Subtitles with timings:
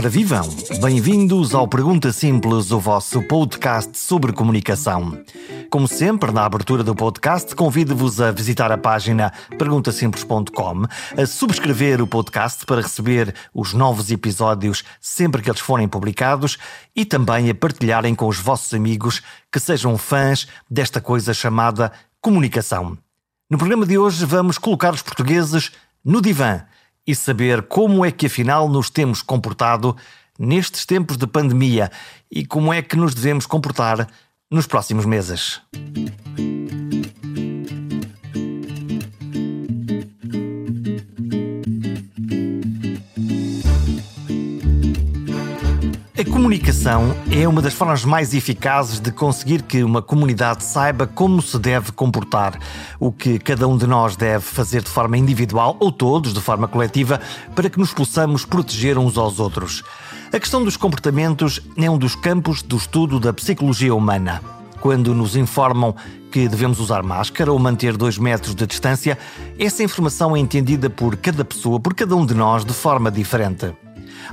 [0.00, 0.48] Ora vivam!
[0.80, 5.22] Bem-vindos ao Pergunta Simples, o vosso podcast sobre comunicação.
[5.68, 10.84] Como sempre, na abertura do podcast, convido-vos a visitar a página perguntasimples.com,
[11.20, 16.56] a subscrever o podcast para receber os novos episódios sempre que eles forem publicados
[16.96, 19.20] e também a partilharem com os vossos amigos
[19.52, 21.92] que sejam fãs desta coisa chamada
[22.22, 22.96] comunicação.
[23.50, 26.62] No programa de hoje vamos colocar os portugueses no divã
[27.10, 29.96] e saber como é que afinal nos temos comportado
[30.38, 31.90] nestes tempos de pandemia
[32.30, 34.08] e como é que nos devemos comportar
[34.48, 35.60] nos próximos meses.
[46.20, 51.40] A comunicação é uma das formas mais eficazes de conseguir que uma comunidade saiba como
[51.40, 52.58] se deve comportar,
[52.98, 56.68] o que cada um de nós deve fazer de forma individual ou todos de forma
[56.68, 57.18] coletiva
[57.54, 59.82] para que nos possamos proteger uns aos outros.
[60.30, 64.42] A questão dos comportamentos é um dos campos do estudo da psicologia humana.
[64.78, 65.94] Quando nos informam
[66.30, 69.16] que devemos usar máscara ou manter dois metros de distância,
[69.58, 73.72] essa informação é entendida por cada pessoa, por cada um de nós, de forma diferente.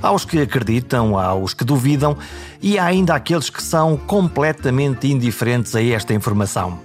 [0.02, 2.16] Há os que acreditam, há os que duvidam
[2.60, 6.80] e há ainda aqueles que são completamente indiferentes a esta informação.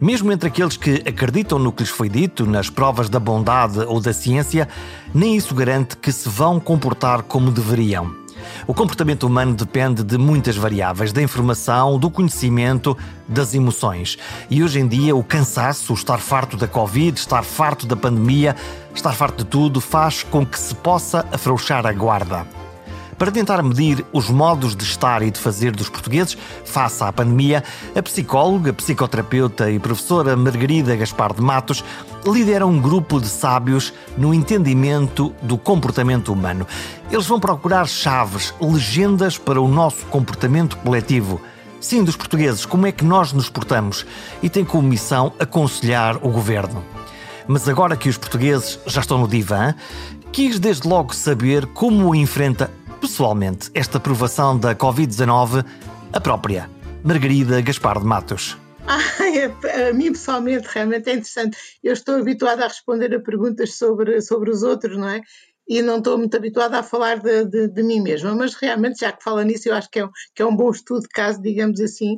[0.00, 4.00] Mesmo entre aqueles que acreditam no que lhes foi dito, nas provas da bondade ou
[4.00, 4.68] da ciência,
[5.14, 8.23] nem isso garante que se vão comportar como deveriam.
[8.66, 12.96] O comportamento humano depende de muitas variáveis, da informação, do conhecimento,
[13.28, 14.18] das emoções.
[14.50, 18.56] E hoje em dia, o cansaço, o estar farto da Covid, estar farto da pandemia,
[18.94, 22.63] estar farto de tudo, faz com que se possa afrouxar a guarda.
[23.24, 27.64] Para tentar medir os modos de estar e de fazer dos portugueses face à pandemia,
[27.96, 31.82] a psicóloga, psicoterapeuta e professora Margarida Gaspar de Matos
[32.26, 36.66] lidera um grupo de sábios no entendimento do comportamento humano.
[37.10, 41.40] Eles vão procurar chaves, legendas para o nosso comportamento coletivo.
[41.80, 44.04] Sim, dos portugueses, como é que nós nos portamos
[44.42, 46.84] e tem como missão aconselhar o governo.
[47.48, 49.74] Mas agora que os portugueses já estão no divã,
[50.30, 52.70] quis desde logo saber como enfrenta
[53.04, 55.62] pessoalmente esta aprovação da Covid-19
[56.10, 56.70] a própria
[57.04, 58.56] Margarida Gaspar de Matos.
[58.86, 61.58] a mim pessoalmente realmente é interessante.
[61.82, 65.20] Eu estou habituada a responder a perguntas sobre, sobre os outros, não é?
[65.68, 69.12] E não estou muito habituada a falar de, de, de mim mesma, mas realmente, já
[69.12, 71.42] que fala nisso, eu acho que é, um, que é um bom estudo de caso,
[71.42, 72.16] digamos assim,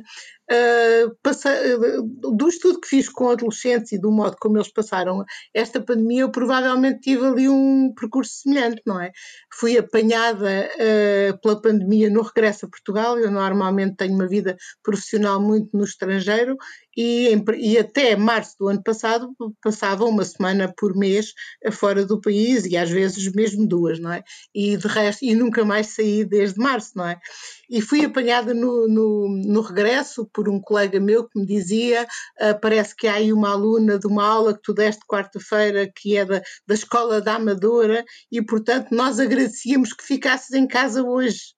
[0.49, 6.21] Uh, do estudo que fiz com adolescentes e do modo como eles passaram esta pandemia,
[6.21, 9.11] eu provavelmente tive ali um percurso semelhante, não é?
[9.53, 13.19] Fui apanhada uh, pela pandemia no regresso a Portugal.
[13.19, 16.55] Eu normalmente tenho uma vida profissional muito no estrangeiro
[16.97, 19.29] e, e, até março do ano passado
[19.61, 21.33] passava uma semana por mês
[21.71, 24.23] fora do país e às vezes mesmo duas, não é?
[24.53, 27.19] E de resto, e nunca mais saí desde março, não é?
[27.69, 32.07] E fui apanhada no, no, no regresso por um colega meu que me dizia:
[32.41, 36.17] uh, parece que há aí uma aluna de uma aula que tu deste quarta-feira, que
[36.17, 41.57] é da, da Escola da Amadora, e portanto nós agradecíamos que ficasses em casa hoje.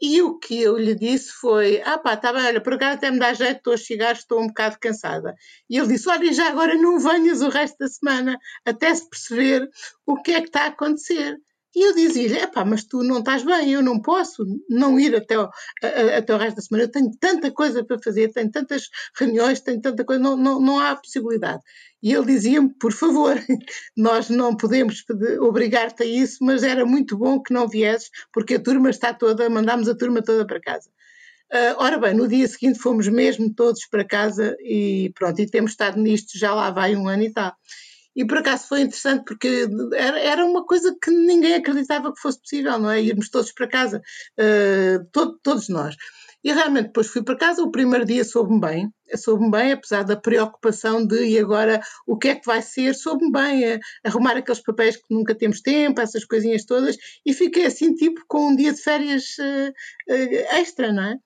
[0.00, 3.10] E o que eu lhe disse foi: Ah, pá, está bem, olha, por acaso até
[3.10, 5.34] me dá jeito, estou a chegar, estou um bocado cansada.
[5.70, 9.68] E ele disse: Olha, já agora não venhas o resto da semana, até se perceber
[10.06, 11.38] o que é que está a acontecer.
[11.76, 15.34] E eu dizia-lhe, epá, mas tu não estás bem, eu não posso não ir até
[15.34, 15.50] a,
[16.16, 19.78] até o resto da semana, eu tenho tanta coisa para fazer, tenho tantas reuniões, tenho
[19.82, 21.60] tanta coisa, não, não, não há possibilidade.
[22.02, 23.36] E ele dizia-me, por favor,
[23.94, 25.04] nós não podemos
[25.42, 29.50] obrigar-te a isso, mas era muito bom que não viesses, porque a turma está toda,
[29.50, 30.88] mandámos a turma toda para casa.
[31.52, 35.72] Uh, ora bem, no dia seguinte fomos mesmo todos para casa e pronto, e temos
[35.72, 37.52] estado nisto já lá vai um ano e tal.
[38.16, 42.40] E por acaso foi interessante porque era, era uma coisa que ninguém acreditava que fosse
[42.40, 43.02] possível, não é?
[43.02, 44.02] Irmos todos para casa,
[44.40, 45.94] uh, todo, todos nós.
[46.42, 50.16] E realmente depois fui para casa, o primeiro dia soube-me bem, soube-me bem, apesar da
[50.16, 54.62] preocupação de e agora o que é que vai ser, soube-me bem a, arrumar aqueles
[54.62, 56.96] papéis que nunca temos tempo, essas coisinhas todas,
[57.26, 59.70] e fiquei assim tipo com um dia de férias uh,
[60.12, 61.16] uh, extra, não é?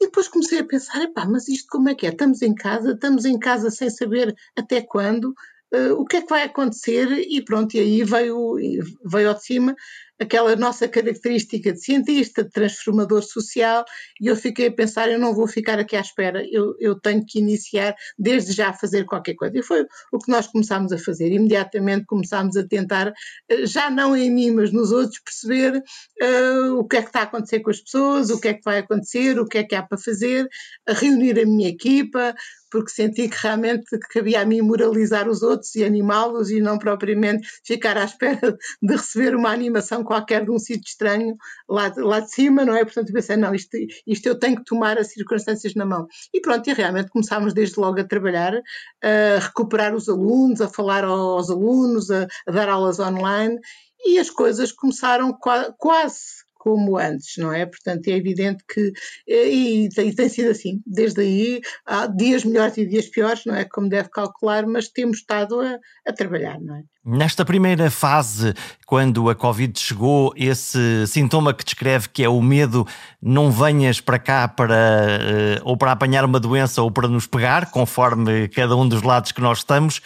[0.00, 2.10] E depois comecei a pensar, epá, mas isto como é que é?
[2.10, 5.34] Estamos em casa, estamos em casa sem saber até quando,
[5.74, 8.56] uh, o que é que vai acontecer e pronto, e aí veio,
[9.04, 9.74] veio ao de cima
[10.18, 13.84] aquela nossa característica de cientista, de transformador social,
[14.20, 17.24] e eu fiquei a pensar, eu não vou ficar aqui à espera, eu, eu tenho
[17.26, 19.58] que iniciar desde já a fazer qualquer coisa.
[19.58, 21.32] E foi o que nós começámos a fazer.
[21.32, 23.12] Imediatamente começámos a tentar,
[23.48, 25.82] eh, já não em mim, mas nos outros, perceber
[26.22, 28.64] uh, o que é que está a acontecer com as pessoas, o que é que
[28.64, 30.48] vai acontecer, o que é que há para fazer,
[30.86, 32.34] reunir a minha equipa,
[32.74, 37.46] porque senti que realmente cabia a mim moralizar os outros e animá-los e não propriamente
[37.64, 41.36] ficar à espera de receber uma animação qualquer de um sítio estranho
[41.68, 42.84] lá, lá de cima, não é?
[42.84, 46.08] Portanto, pensei, não, isto, isto eu tenho que tomar as circunstâncias na mão.
[46.34, 48.60] E pronto, e realmente começámos desde logo a trabalhar,
[49.00, 53.56] a recuperar os alunos, a falar aos alunos, a, a dar aulas online
[54.04, 55.32] e as coisas começaram
[55.78, 57.66] quase como antes, não é?
[57.66, 58.90] Portanto, é evidente que,
[59.28, 63.44] eh, e tem, e tem sido assim, desde aí, há dias melhores e dias piores,
[63.44, 63.66] não é?
[63.66, 66.82] Como deve calcular, mas temos estado a, a trabalhar, não é?
[67.06, 68.54] Nesta primeira fase,
[68.86, 72.86] quando a Covid chegou, esse sintoma que descreve que é o medo,
[73.20, 77.70] não venhas para cá para uh, ou para apanhar uma doença ou para nos pegar,
[77.70, 79.98] conforme cada um dos lados que nós estamos.
[79.98, 80.00] Uh,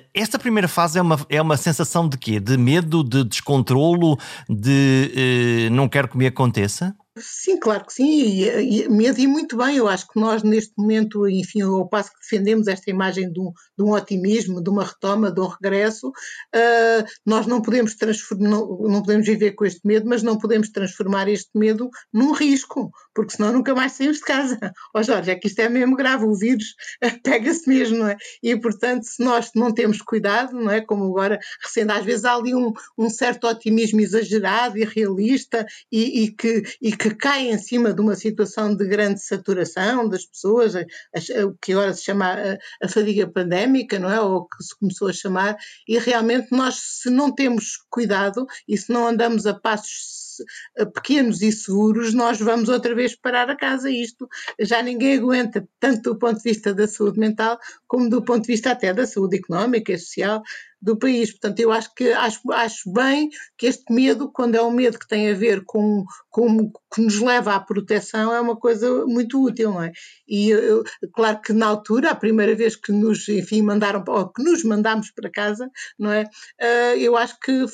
[0.00, 2.40] uh, esta primeira fase é uma, é uma sensação de quê?
[2.40, 4.18] De medo, de descontrolo,
[4.48, 6.96] de não quero que me aconteça?
[7.18, 9.76] Sim, claro que sim, e, e, medo e muito bem.
[9.76, 13.52] Eu acho que nós, neste momento, enfim, ao passo que defendemos esta imagem de um,
[13.76, 18.78] de um otimismo, de uma retoma, de um regresso, uh, nós não podemos transformar, não,
[18.78, 23.36] não, podemos viver com este medo, mas não podemos transformar este medo num risco, porque
[23.36, 24.58] senão nunca mais saímos de casa.
[24.94, 26.74] Ó oh, Jorge, é que isto é mesmo grave, o vírus
[27.22, 28.16] pega-se mesmo, não é?
[28.42, 30.80] E, portanto, se nós não temos cuidado, não é?
[30.80, 36.24] Como agora, recente, às vezes há ali um, um certo otimismo exagerado e realista e,
[36.24, 36.62] e que.
[36.80, 41.72] E que cai em cima de uma situação de grande saturação das pessoas, o que
[41.72, 44.20] agora se chama a, a fadiga pandémica, não é?
[44.20, 45.56] Ou que se começou a chamar,
[45.88, 50.31] e realmente nós, se não temos cuidado e se não andamos a passos
[50.94, 53.90] pequenos e seguros, nós vamos outra vez parar a casa.
[53.90, 58.42] Isto já ninguém aguenta, tanto do ponto de vista da saúde mental, como do ponto
[58.42, 60.42] de vista até da saúde económica e social
[60.82, 61.30] do país.
[61.30, 65.06] Portanto, eu acho que acho, acho bem que este medo, quando é um medo que
[65.06, 69.72] tem a ver com, com que nos leva à proteção, é uma coisa muito útil,
[69.72, 69.92] não é?
[70.28, 70.82] E eu,
[71.14, 75.10] claro que na altura, a primeira vez que nos, enfim, mandaram, ou que nos mandámos
[75.10, 76.24] para casa, não é?
[76.60, 77.64] Uh, eu acho que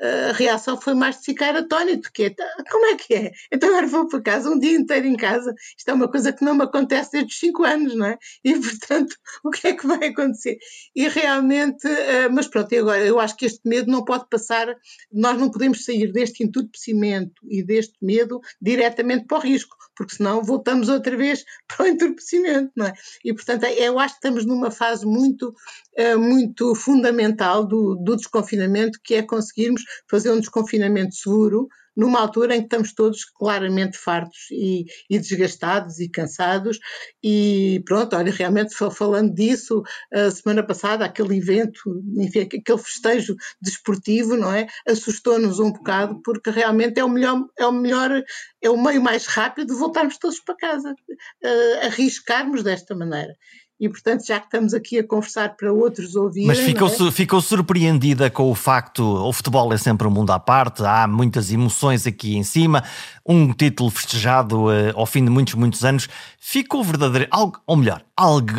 [0.00, 3.32] a, reação foi mais de ficar atónito, que é, tá, como é que é?
[3.52, 6.44] Então agora vou para casa um dia inteiro em casa, isto é uma coisa que
[6.44, 8.18] não me acontece desde os 5 anos, não é?
[8.44, 10.58] E portanto, o que é que vai acontecer?
[10.94, 14.28] E realmente, uh, mas mas pronto, e agora eu acho que este medo não pode
[14.28, 14.76] passar,
[15.12, 20.42] nós não podemos sair deste entorpecimento e deste medo diretamente para o risco, porque senão
[20.42, 22.92] voltamos outra vez para o entorpecimento, não é?
[23.24, 25.54] E portanto eu acho que estamos numa fase muito,
[25.96, 32.54] eh, muito fundamental do, do desconfinamento, que é conseguirmos fazer um desconfinamento seguro, numa altura
[32.54, 36.78] em que estamos todos claramente fartos e, e desgastados e cansados.
[37.22, 39.82] E pronto, olha, realmente falando disso,
[40.12, 41.80] a semana passada, aquele evento,
[42.16, 44.66] enfim, aquele festejo desportivo, não é?
[44.86, 48.22] Assustou-nos um bocado, porque realmente é o melhor, é o melhor,
[48.62, 53.34] é o meio mais rápido de voltarmos todos para casa, uh, arriscarmos desta maneira
[53.84, 56.46] e portanto já que estamos aqui a conversar para outros ouvirem...
[56.46, 57.10] Mas ficou, é?
[57.10, 61.52] ficou surpreendida com o facto, o futebol é sempre um mundo à parte, há muitas
[61.52, 62.82] emoções aqui em cima,
[63.26, 66.08] um título festejado uh, ao fim de muitos, muitos anos,
[66.40, 67.28] ficou verdadeiro,
[67.66, 68.02] ou melhor,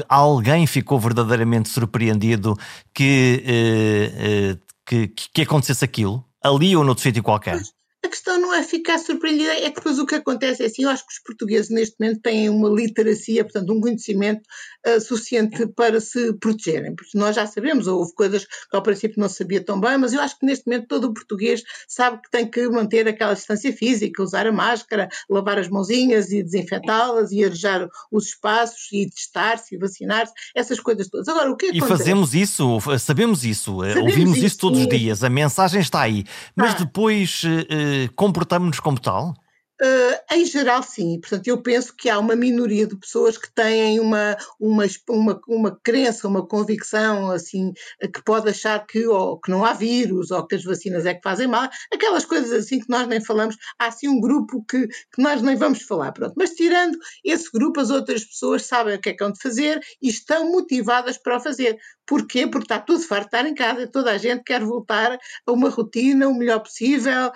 [0.08, 2.56] alguém ficou verdadeiramente surpreendido
[2.94, 7.56] que, uh, uh, que, que acontecesse aquilo, ali ou noutro sítio qualquer?
[7.56, 7.75] Mas
[8.06, 10.90] a questão não é ficar surpreendida, é que depois o que acontece é assim, eu
[10.90, 14.42] acho que os portugueses neste momento têm uma literacia, portanto um conhecimento
[14.88, 19.28] uh, suficiente para se protegerem, porque nós já sabemos, houve coisas que ao princípio não
[19.28, 22.50] sabia tão bem, mas eu acho que neste momento todo o português sabe que tem
[22.50, 27.90] que manter aquela distância física, usar a máscara, lavar as mãozinhas e desinfetá-las e arejar
[28.12, 31.28] os espaços e testar-se e vacinar-se, essas coisas todas.
[31.28, 31.86] Agora, o que acontece?
[31.86, 35.82] E fazemos isso, sabemos isso, eh, sabemos ouvimos isso, isso todos os dias, a mensagem
[35.82, 36.24] está aí,
[36.56, 36.78] mas ah.
[36.78, 37.44] depois...
[37.44, 39.34] Uh, comportamos-nos como tal?
[39.82, 41.20] Uh, em geral, sim.
[41.20, 45.80] Portanto, eu penso que há uma minoria de pessoas que têm uma, uma, uma, uma
[45.84, 50.56] crença, uma convicção, assim, que pode achar que, ou, que não há vírus, ou que
[50.56, 53.58] as vacinas é que fazem mal, aquelas coisas assim que nós nem falamos.
[53.78, 56.36] Há assim um grupo que, que nós nem vamos falar, pronto.
[56.38, 59.82] Mas tirando esse grupo, as outras pessoas sabem o que é que hão de fazer
[60.02, 61.78] e estão motivadas para o fazer.
[62.06, 62.48] Porquê?
[62.48, 66.28] Porque está tudo farto estar em casa, toda a gente quer voltar a uma rotina
[66.28, 67.32] o melhor possível,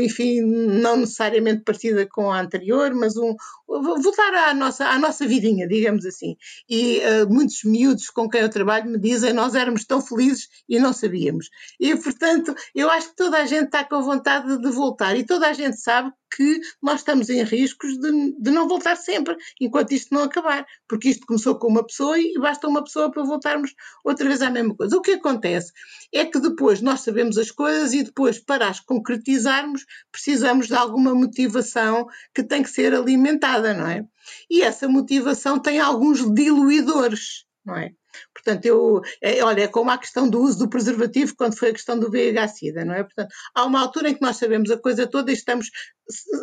[0.00, 3.34] enfim, não necessariamente parecida com a anterior, mas um,
[3.66, 6.36] voltar à nossa, à nossa vidinha, digamos assim.
[6.68, 10.78] E uh, muitos miúdos com quem eu trabalho me dizem nós éramos tão felizes e
[10.78, 11.48] não sabíamos.
[11.80, 15.48] E, portanto, eu acho que toda a gente está com vontade de voltar e toda
[15.48, 20.14] a gente sabe que nós estamos em riscos de, de não voltar sempre, enquanto isto
[20.14, 23.74] não acabar, porque isto começou com uma pessoa e basta uma pessoa para voltarmos
[24.04, 24.96] outra vez à mesma coisa.
[24.96, 25.72] O que acontece
[26.12, 31.14] é que depois nós sabemos as coisas e depois, para as concretizarmos, precisamos de alguma
[31.14, 34.04] motivação que tem que ser alimentada não é?
[34.50, 37.92] E essa motivação tem alguns diluidores, não é?
[38.32, 41.72] Portanto, eu, é, olha, é como a questão do uso do preservativo quando foi a
[41.72, 43.02] questão do VIH-Sida, não é?
[43.02, 45.70] Portanto, há uma altura em que nós sabemos a coisa toda e estamos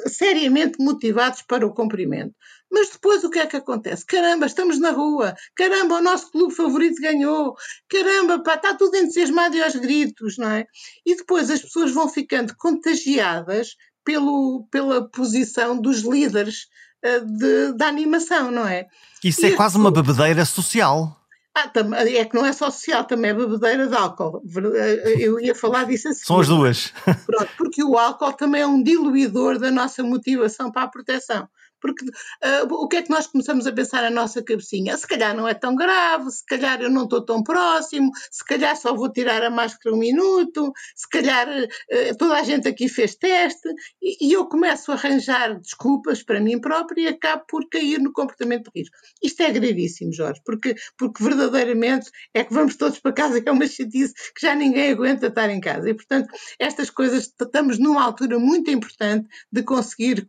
[0.08, 2.34] seriamente motivados para o cumprimento.
[2.72, 4.06] Mas depois o que é que acontece?
[4.06, 7.56] Caramba, estamos na rua, caramba, o nosso clube favorito ganhou,
[7.90, 10.66] caramba, pá, está tudo entusiasmado e aos gritos, não é?
[11.06, 13.75] E depois as pessoas vão ficando contagiadas
[14.06, 16.68] pelo, pela posição dos líderes
[17.06, 18.88] uh, de, da animação, não é?
[19.24, 21.21] Isso e é quase uma bebedeira social.
[21.53, 21.70] Ah,
[22.05, 24.41] é que não é só social, também é bebedeira de álcool.
[24.74, 26.24] Eh, eu ia falar disso assim.
[26.24, 26.93] São as duas.
[27.25, 31.50] Pronto, porque o álcool também é um diluidor da nossa motivação para a proteção.
[31.82, 34.96] Porque uh, o que é que nós começamos a pensar na nossa cabecinha?
[34.96, 38.76] Se calhar não é tão grave, se calhar eu não estou tão próximo, se calhar
[38.78, 43.16] só vou tirar a máscara um minuto, se calhar uh, toda a gente aqui fez
[43.16, 43.68] teste,
[44.02, 48.14] e, e, eu começo a arranjar desculpas para mim próprio e acabo por cair no
[48.14, 48.96] comportamento de risco.
[49.22, 53.68] Isto é gravíssimo, Jorge, porque, porque verdadeiramente é que vamos todos para casa, é uma
[53.68, 55.90] chatice que já ninguém aguenta estar em casa.
[55.90, 60.28] E, portanto, estas coisas, estamos numa altura muito importante de conseguir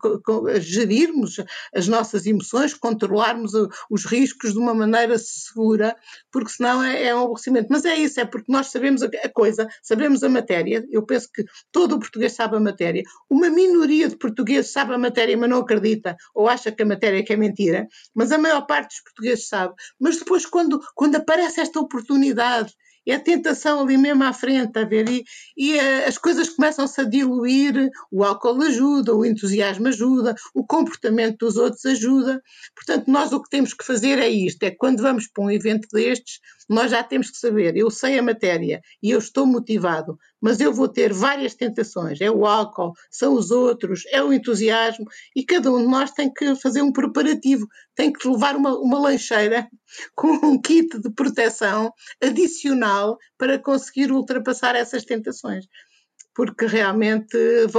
[0.60, 1.36] gerirmos
[1.74, 3.52] as nossas emoções, controlarmos
[3.90, 5.96] os riscos de uma maneira segura,
[6.30, 7.68] porque senão é, é um aborrecimento.
[7.70, 10.86] Mas é isso, é porque nós sabemos a, coisa, sabemos a matéria.
[10.90, 13.02] Eu penso que todo o português sabe a matéria.
[13.28, 17.24] Uma minoria de portugueses sabe a matéria, mas não acredita, ou acha que a matéria
[17.28, 17.88] é é mentira.
[18.14, 19.74] Mas a maior parte dos portugueses sabe.
[19.98, 22.74] Mas depois, quando, quando aparece esta oportunidade
[23.06, 25.08] é a tentação ali mesmo à frente, a ver?
[25.08, 25.24] E,
[25.56, 31.38] e uh, as coisas começam-se a diluir, o álcool ajuda, o entusiasmo ajuda, o comportamento
[31.46, 32.42] dos outros ajuda.
[32.74, 35.88] Portanto, nós o que temos que fazer é isto: é quando vamos para um evento
[35.92, 40.60] destes, nós já temos que saber, eu sei a matéria e eu estou motivado, mas
[40.60, 42.20] eu vou ter várias tentações.
[42.20, 46.32] É o álcool, são os outros, é o entusiasmo, e cada um de nós tem
[46.32, 49.68] que fazer um preparativo, tem que levar uma, uma lancheira
[50.14, 51.92] com um kit de proteção
[52.22, 55.66] adicional para conseguir ultrapassar essas tentações
[56.34, 57.36] porque realmente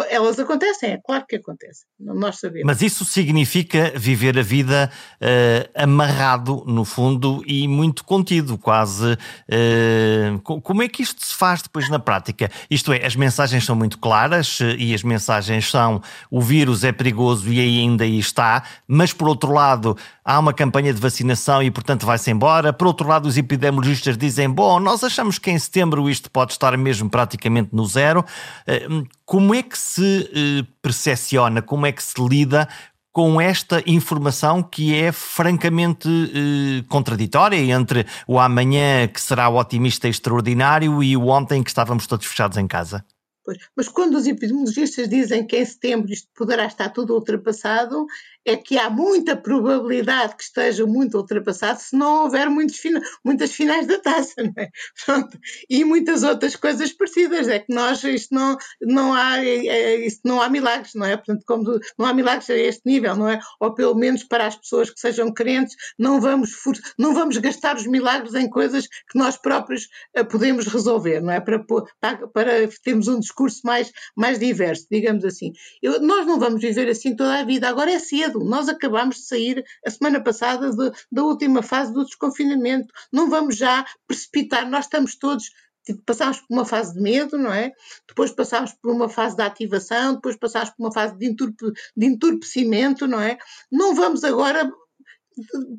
[0.09, 2.65] elas acontecem, é claro que acontecem, nós sabemos.
[2.65, 9.13] Mas isso significa viver a vida uh, amarrado, no fundo, e muito contido, quase.
[9.13, 12.51] Uh, como é que isto se faz depois na prática?
[12.69, 16.91] Isto é, as mensagens são muito claras uh, e as mensagens são o vírus é
[16.91, 21.71] perigoso e ainda aí está, mas por outro lado há uma campanha de vacinação e
[21.71, 22.71] portanto vai-se embora.
[22.71, 26.77] Por outro lado, os epidemiologistas dizem, bom, nós achamos que em setembro isto pode estar
[26.77, 28.23] mesmo praticamente no zero.
[28.67, 28.87] Eh,
[29.25, 32.67] como é que se eh, percepciona, como é que se lida
[33.13, 40.07] com esta informação que é francamente eh, contraditória entre o amanhã que será o otimista
[40.07, 43.05] extraordinário e o ontem que estávamos todos fechados em casa?
[43.45, 43.57] Pois.
[43.75, 48.07] Mas quando os epidemiologistas dizem que em setembro isto poderá estar tudo ultrapassado,
[48.45, 52.81] é que há muita probabilidade que esteja muito ultrapassado se não houver muitos
[53.23, 54.69] muitas finais da taça, é?
[55.05, 55.37] Pronto.
[55.69, 57.47] E muitas outras coisas parecidas.
[57.47, 61.15] É que nós, isto não, não há, é, é isto não há milagres, não é?
[61.15, 63.39] Portanto, como não há milagres a este nível, não é?
[63.59, 66.51] Ou pelo menos para as pessoas que sejam crentes, não vamos,
[66.97, 71.39] não vamos gastar os milagres em coisas que nós próprios uh, podemos resolver, não é?
[71.39, 71.63] Para,
[71.99, 75.53] para, para termos um discurso mais, mais diverso, digamos assim.
[75.81, 77.69] Eu, nós não vamos viver assim toda a vida.
[77.69, 82.05] Agora é cedo Nós acabamos de sair a semana passada de, da última fase do
[82.05, 82.93] desconfinamento.
[83.11, 85.49] Não vamos já precipitar, nós estamos todos
[85.85, 87.71] tipo, passámos por uma fase de medo, não é?
[88.07, 92.05] Depois passámos por uma fase de ativação, depois passámos por uma fase de, enturpe, de
[92.05, 93.37] entorpecimento, não é?
[93.71, 94.71] Não vamos agora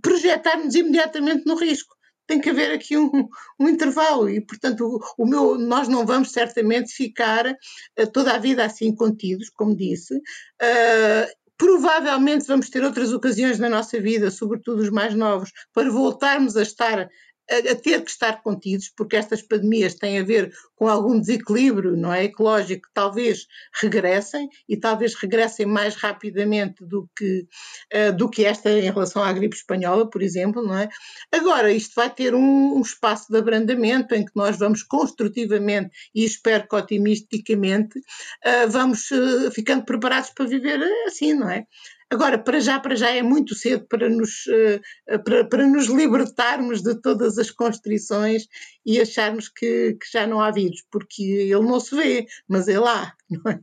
[0.03, 1.95] projetar-nos imediatamente no risco.
[2.27, 3.29] Tem que haver aqui um,
[3.61, 8.39] um intervalo e, portanto, o, o, meu, nós não vamos certamente ficar uh, toda a
[8.39, 10.17] vida assim contidos, como disse.
[10.17, 16.57] Uh, Provavelmente vamos ter outras ocasiões na nossa vida, sobretudo os mais novos, para voltarmos
[16.57, 17.09] a estar
[17.51, 22.13] a, ter que estar contidos, porque estas pandemias têm a ver com algum desequilíbrio não
[22.13, 23.47] é, ecológico, talvez
[23.81, 27.47] regressem e talvez regressem mais rapidamente do que,
[27.93, 30.63] uh, do que esta em relação à gripe espanhola, por exemplo.
[30.63, 30.89] Não é?
[31.33, 36.25] Agora, isto vai ter um, um espaço de abrandamento em que nós vamos construtivamente e
[36.25, 41.67] espero que otimisticamente uh, vamos uh, ficando preparados para viver assim, não é?
[42.15, 46.81] Agora, para já, para já é muito cedo para nos, uh, para, para nos libertarmos
[46.81, 48.47] de todas as constrições
[48.87, 52.87] e acharmos que, que já não há vírus, porque ele não se vê, mas ele
[52.87, 53.61] há, não é?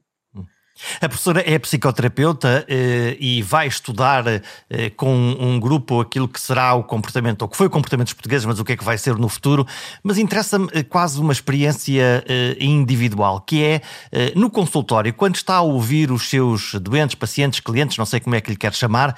[1.00, 6.74] A professora é psicoterapeuta eh, e vai estudar eh, com um grupo aquilo que será
[6.74, 8.98] o comportamento, ou que foi o comportamento dos portugueses, mas o que é que vai
[8.98, 9.66] ser no futuro.
[10.04, 15.56] Mas interessa-me eh, quase uma experiência eh, individual, que é eh, no consultório, quando está
[15.56, 19.16] a ouvir os seus doentes, pacientes, clientes, não sei como é que lhe quer chamar,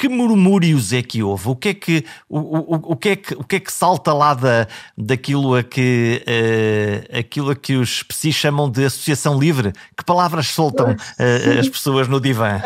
[0.00, 1.50] que murmúrios é que houve?
[1.50, 4.14] O que é que, o, o, o que, é que, o que, é que salta
[4.14, 4.66] lá da,
[4.96, 9.72] daquilo a que, uh, aquilo a que os psis chamam de associação livre?
[9.94, 12.62] Que palavras soltam uh, as pessoas no divã?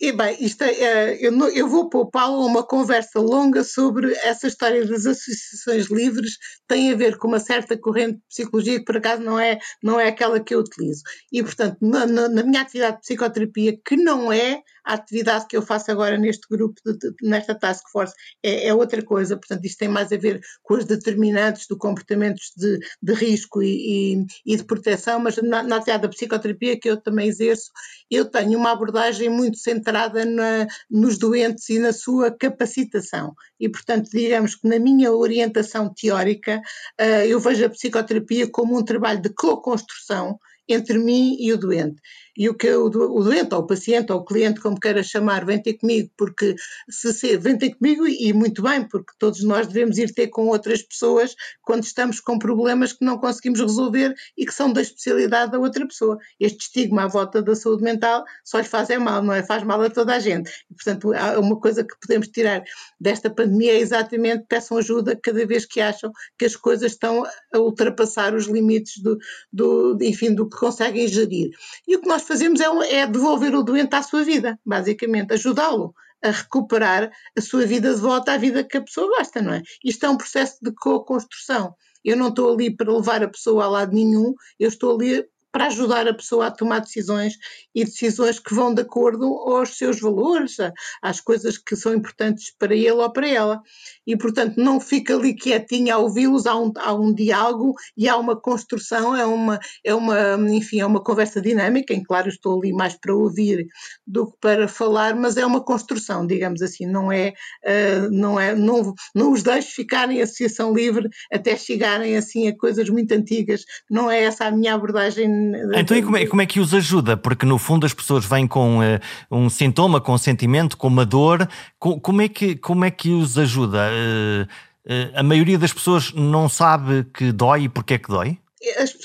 [0.00, 4.12] E bem, isto é, é, eu, não, eu vou poupá-lo a uma conversa longa sobre
[4.22, 8.84] essa história das associações livres, tem a ver com uma certa corrente de psicologia que
[8.84, 11.02] por acaso não é, não é aquela que eu utilizo.
[11.32, 15.56] E, portanto, na, na, na minha atividade de psicoterapia, que não é a atividade que
[15.56, 19.78] eu faço agora neste grupo, de, nesta task force, é, é, outra coisa, portanto, isto
[19.78, 24.56] tem mais a ver com os determinantes do comportamentos de, de risco e, e, e,
[24.56, 27.70] de proteção, mas na, na atividade da psicoterapia que eu também exerço,
[28.10, 33.34] eu tenho uma abordagem muito centrada na, nos doentes e na sua capacitação.
[33.60, 36.62] E, portanto, digamos que na minha orientação teórica,
[36.98, 42.00] uh, eu vejo a psicoterapia como um trabalho de co-construção entre mim e o doente
[42.38, 45.60] e o que o, doente, ou o paciente, ou o cliente, como queira chamar, vem
[45.60, 46.54] ter comigo, porque
[46.88, 50.46] se, se vem ter comigo, e muito bem, porque todos nós devemos ir ter com
[50.46, 55.50] outras pessoas quando estamos com problemas que não conseguimos resolver e que são da especialidade
[55.50, 56.16] da outra pessoa.
[56.38, 59.42] Este estigma à volta da saúde mental só lhe faz é mal, não é?
[59.42, 60.48] Faz mal a toda a gente.
[60.70, 62.62] E, portanto, há uma coisa que podemos tirar
[63.00, 67.58] desta pandemia é exatamente peçam ajuda cada vez que acham que as coisas estão a
[67.58, 69.18] ultrapassar os limites do,
[69.52, 71.50] do enfim, do que conseguem gerir.
[71.86, 75.94] E o que nós fazemos é, é devolver o doente à sua vida, basicamente, ajudá-lo
[76.22, 79.62] a recuperar a sua vida de volta à vida que a pessoa gosta, não é?
[79.84, 81.74] Isto é um processo de co-construção.
[82.04, 85.66] Eu não estou ali para levar a pessoa a lado nenhum, eu estou ali para
[85.66, 87.34] ajudar a pessoa a tomar decisões
[87.74, 90.56] e decisões que vão de acordo aos seus valores,
[91.02, 93.62] às coisas que são importantes para ele ou para ela.
[94.08, 98.16] E, portanto, não fica ali quietinha a ouvi-los, há um, há um diálogo e há
[98.16, 102.72] uma construção, é uma, é uma, enfim, é uma conversa dinâmica, em claro estou ali
[102.72, 103.66] mais para ouvir
[104.06, 107.34] do que para falar, mas é uma construção, digamos assim, não é,
[107.66, 112.56] uh, não é, não, não os deixo ficarem em associação livre até chegarem assim a
[112.56, 115.28] coisas muito antigas, não é essa a minha abordagem
[115.74, 117.14] então, e como é, como é, que os ajuda?
[117.14, 118.98] Porque no fundo as pessoas vêm com uh,
[119.30, 121.46] um sintoma, com um sentimento, com uma dor.
[121.78, 123.97] Com, como, é que, como é que os ajuda?
[123.98, 124.42] Uh,
[124.86, 128.38] uh, a maioria das pessoas não sabe que dói e porque é que dói?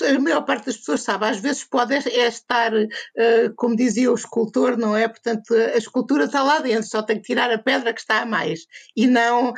[0.02, 4.14] a maior parte das pessoas sabe, às vezes pode é estar, uh, como dizia o
[4.14, 5.06] escultor, não é?
[5.06, 8.26] Portanto, a escultura está lá dentro, só tem que tirar a pedra que está a
[8.26, 9.54] mais e não,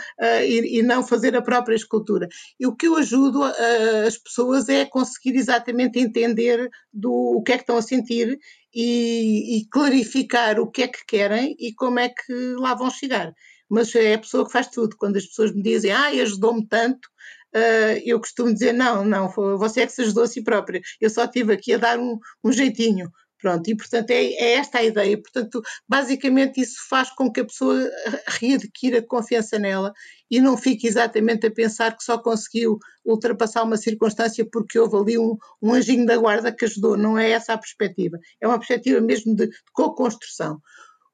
[0.47, 2.29] e, não fazer a própria escultura.
[2.61, 7.57] E o que eu ajudo as pessoas é conseguir exatamente entender do, o que é
[7.57, 8.39] que estão a sentir
[8.75, 13.33] e, e clarificar o que é que querem e como é que lá vão chegar
[13.69, 14.97] mas é a pessoa que faz tudo.
[14.97, 17.07] Quando as pessoas me dizem, ah, ajudou-me tanto,
[17.55, 21.11] uh, eu costumo dizer: não, não, você é que se ajudou a si própria, eu
[21.11, 23.11] só estive aqui a dar um, um jeitinho.
[23.39, 25.21] Pronto, e portanto é, é, esta a ideia.
[25.21, 27.79] Portanto, basicamente isso faz com que a pessoa
[28.27, 29.93] readquira confiança nela
[30.31, 35.19] e não fique exatamente a pensar que só conseguiu ultrapassar uma circunstância porque houve ali
[35.19, 36.97] um, um anjinho da guarda que ajudou.
[36.97, 38.19] Não é essa a perspectiva.
[38.41, 40.59] É uma perspectiva mesmo de, de co-construção.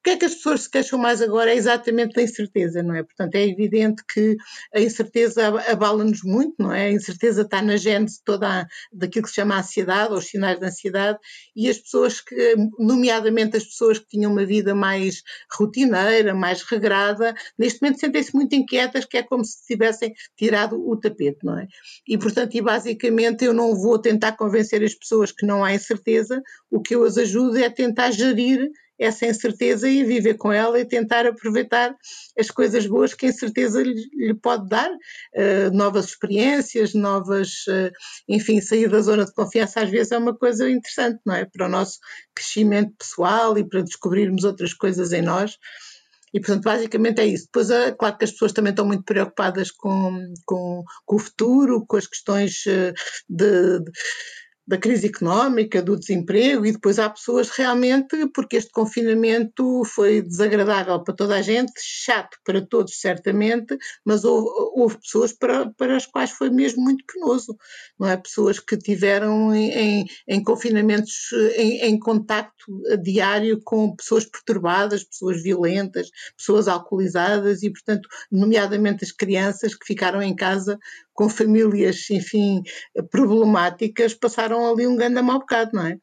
[0.03, 2.93] O que é que as pessoas se queixam mais agora é exatamente da incerteza, não
[2.93, 3.05] é?
[3.05, 4.37] Portanto, é evidente que
[4.75, 6.87] a incerteza abala-nos muito, não é?
[6.87, 10.59] A incerteza está na gênese toda a, daquilo que se chama ansiedade, ou os sinais
[10.59, 11.21] de ansiedade,
[11.55, 15.23] e as pessoas que, nomeadamente as pessoas que tinham uma vida mais
[15.57, 20.97] rotineira, mais regrada, neste momento sentem-se muito inquietas, que é como se tivessem tirado o
[20.97, 21.69] tapete, não é?
[22.09, 26.43] E, portanto, e basicamente eu não vou tentar convencer as pessoas que não há incerteza,
[26.69, 28.69] o que eu as ajudo é tentar gerir
[29.03, 31.95] essa incerteza e viver com ela e tentar aproveitar
[32.39, 37.91] as coisas boas que a incerteza lhe, lhe pode dar, uh, novas experiências, novas, uh,
[38.29, 41.45] enfim, sair da zona de confiança às vezes é uma coisa interessante, não é?
[41.45, 41.99] Para o nosso
[42.35, 45.59] crescimento pessoal e para descobrirmos outras coisas em nós.
[46.35, 47.45] E, portanto, basicamente é isso.
[47.45, 51.85] Depois, é claro que as pessoas também estão muito preocupadas com, com, com o futuro,
[51.87, 52.63] com as questões
[53.29, 53.93] de, de
[54.67, 61.03] da crise económica, do desemprego, e depois há pessoas realmente, porque este confinamento foi desagradável
[61.03, 66.07] para toda a gente, chato para todos, certamente, mas houve, houve pessoas para, para as
[66.07, 67.57] quais foi mesmo muito penoso,
[67.99, 68.17] não é?
[68.17, 72.65] Pessoas que tiveram em, em, em confinamentos em, em contacto
[73.03, 80.23] diário com pessoas perturbadas, pessoas violentas, pessoas alcoolizadas e, portanto, nomeadamente as crianças que ficaram
[80.23, 80.79] em casa
[81.13, 82.63] com famílias, enfim,
[83.11, 85.99] problemáticas, passaram ali um grande mau bocado, não é?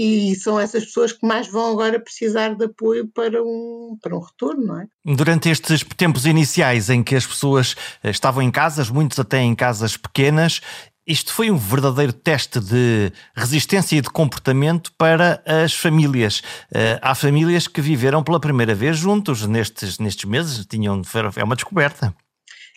[0.00, 4.20] e são essas pessoas que mais vão agora precisar de apoio para um, para um
[4.20, 4.86] retorno, não é?
[5.04, 9.96] Durante estes tempos iniciais em que as pessoas estavam em casas, muitos até em casas
[9.96, 10.60] pequenas,
[11.04, 16.40] Isto foi um verdadeiro teste de resistência e de comportamento para as famílias.
[16.70, 21.00] Uh, há famílias que viveram pela primeira vez juntos nestes, nestes meses, tinham,
[21.34, 22.14] é uma descoberta.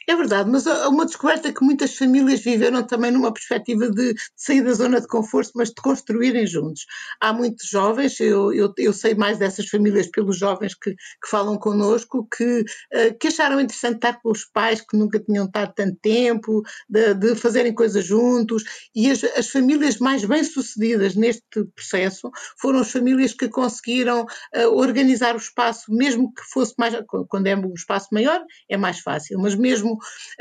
[0.08, 4.64] É verdade, mas há uma descoberta que muitas famílias viveram também numa perspectiva de, sair
[4.64, 6.86] da zona de conforto, mas de construírem juntos.
[7.20, 11.58] Há muitos jovens, eu, eu, eu sei mais dessas famílias pelos jovens que, que falam
[11.58, 15.98] connosco, que, uh, que acharam interessante estar com os pais que nunca tinham estado tanto
[16.02, 18.64] tempo, de, de fazerem coisas juntos,
[18.96, 25.36] e as, as famílias mais bem-sucedidas neste processo foram as famílias que conseguiram uh, organizar
[25.36, 26.96] o espaço, mesmo que fosse mais,
[27.30, 29.92] quando é um espaço maior, é mais fácil, mas mesmo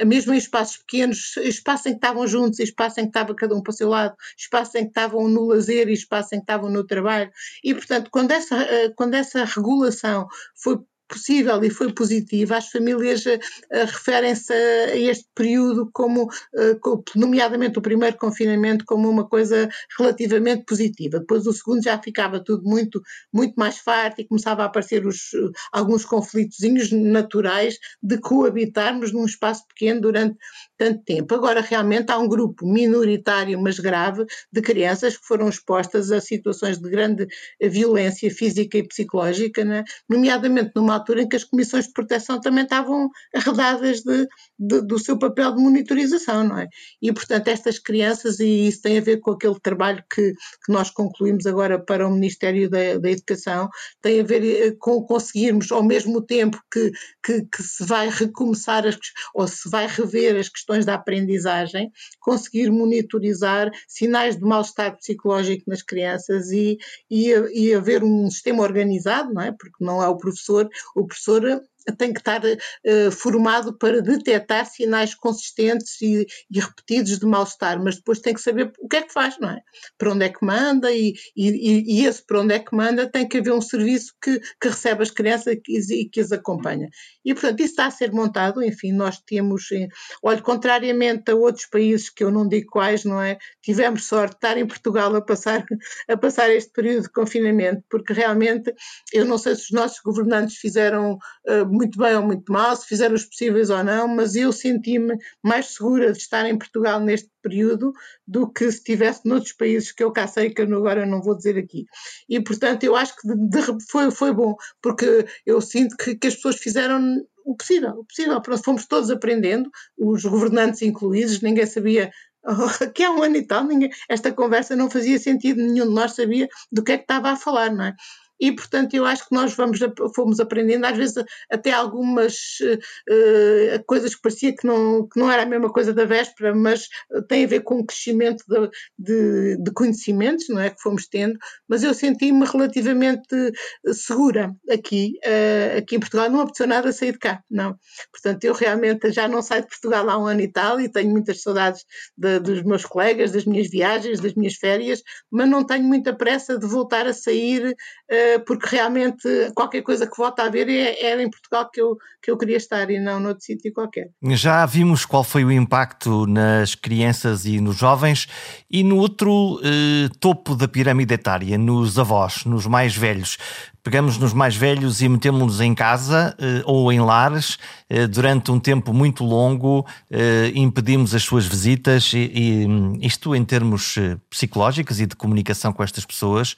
[0.04, 3.54] mesmo, mesmo em espaços pequenos, espaço em que estavam juntos, espaço em que estava cada
[3.54, 6.44] um para o seu lado, espaço em que estavam no lazer e espaço em que
[6.44, 7.30] estavam no trabalho.
[7.64, 10.78] E, portanto, quando essa, eh, quando essa regulação foi
[11.10, 13.38] possível e foi positiva, as famílias uh,
[13.70, 19.68] referem-se a este período como, uh, nomeadamente o primeiro confinamento, como uma coisa
[19.98, 21.18] relativamente positiva.
[21.18, 25.30] Depois o segundo já ficava tudo muito, muito mais farto e começava a aparecer os,
[25.72, 30.36] alguns conflitozinhos naturais de coabitarmos num espaço pequeno durante
[30.78, 31.34] tanto tempo.
[31.34, 36.78] Agora, realmente, há um grupo minoritário, mas grave, de crianças que foram expostas a situações
[36.78, 37.26] de grande
[37.60, 39.84] violência física e psicológica, né?
[40.08, 44.98] nomeadamente numa altura em que as comissões de proteção também estavam arredadas de, de, do
[44.98, 46.68] seu papel de monitorização, não é?
[47.02, 50.90] E, portanto, estas crianças, e isso tem a ver com aquele trabalho que, que nós
[50.90, 53.68] concluímos agora para o Ministério da, da Educação,
[54.00, 58.86] tem a ver eh, com conseguirmos, ao mesmo tempo que, que, que se vai recomeçar,
[58.86, 58.98] as,
[59.34, 65.82] ou se vai rever as questões da aprendizagem, conseguir monitorizar sinais de mal-estar psicológico nas
[65.82, 66.78] crianças e,
[67.10, 69.52] e, e haver um sistema organizado, não é?
[69.52, 75.14] Porque não é o professor, o professor tem que estar uh, formado para detectar sinais
[75.14, 79.12] consistentes e, e repetidos de mal-estar, mas depois tem que saber o que é que
[79.12, 79.60] faz, não é?
[79.98, 83.28] Para onde é que manda e, e, e esse para onde é que manda tem
[83.28, 86.88] que haver um serviço que, que recebe as crianças e, que as acompanha.
[87.24, 89.88] E, portanto, isso está a ser montado, enfim, nós temos, eh,
[90.22, 93.38] olha, contrariamente a outros países que eu não digo quais, não é?
[93.62, 95.64] Tivemos sorte de estar em Portugal a passar,
[96.08, 98.72] a passar este período de confinamento, porque realmente
[99.12, 102.86] eu não sei se os nossos governantes fizeram uh, muito bem ou muito mal, se
[102.86, 107.30] fizeram os possíveis ou não, mas eu senti-me mais segura de estar em Portugal neste
[107.42, 107.92] período
[108.26, 111.34] do que se estivesse noutros países que eu cá sei que eu agora não vou
[111.34, 111.86] dizer aqui.
[112.28, 116.26] E, portanto, eu acho que de, de, foi, foi bom, porque eu sinto que, que
[116.26, 118.42] as pessoas fizeram o possível, o possível.
[118.62, 122.10] Fomos todos aprendendo, os governantes incluídos, ninguém sabia
[122.94, 126.14] que há um ano e tal, ninguém, esta conversa não fazia sentido, nenhum de nós
[126.14, 127.94] sabia do que é que estava a falar, não é?
[128.40, 129.78] E, portanto, eu acho que nós vamos,
[130.14, 135.42] fomos aprendendo, às vezes até algumas uh, coisas que parecia que não, que não era
[135.42, 136.88] a mesma coisa da véspera, mas
[137.28, 141.38] tem a ver com o crescimento de, de, de conhecimentos, não é, que fomos tendo,
[141.68, 143.52] mas eu senti-me relativamente
[143.92, 147.76] segura aqui, uh, aqui em Portugal, não apeteceu nada sair de cá, não.
[148.10, 151.10] Portanto, eu realmente já não saio de Portugal há um ano e tal, e tenho
[151.10, 151.84] muitas saudades
[152.16, 156.58] de, dos meus colegas, das minhas viagens, das minhas férias, mas não tenho muita pressa
[156.58, 161.22] de voltar a sair uh, porque realmente qualquer coisa que volta a haver é, era
[161.22, 164.10] em Portugal que eu, que eu queria estar e não noutro sítio qualquer.
[164.22, 168.28] Já vimos qual foi o impacto nas crianças e nos jovens
[168.70, 173.38] e no outro eh, topo da pirâmide etária, nos avós, nos mais velhos
[173.82, 178.60] pegamos nos mais velhos e metemos-nos em casa eh, ou em lares eh, durante um
[178.60, 183.96] tempo muito longo, eh, impedimos as suas visitas e, e isto em termos
[184.28, 186.56] psicológicos e de comunicação com estas pessoas,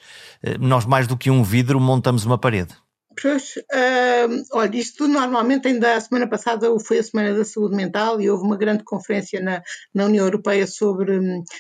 [0.61, 2.75] nós mais do que um vidro montamos uma parede.
[3.21, 8.21] Pois, uh, olha, isto normalmente ainda a semana passada foi a Semana da Saúde Mental
[8.21, 11.19] e houve uma grande conferência na, na União Europeia sobre,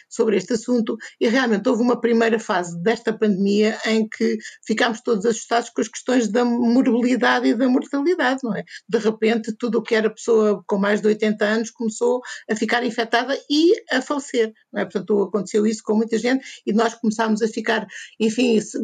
[0.08, 5.26] sobre este assunto e realmente houve uma primeira fase desta pandemia em que ficámos todos
[5.26, 8.62] assustados com as questões da morbilidade e da mortalidade, não é?
[8.88, 12.84] De repente tudo o que era pessoa com mais de 80 anos começou a ficar
[12.84, 14.84] infectada e a falecer, não é?
[14.84, 17.86] Portanto aconteceu isso com muita gente e nós começámos a ficar,
[18.18, 18.78] enfim, se,